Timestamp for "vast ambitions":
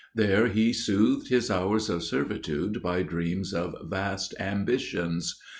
3.87-5.39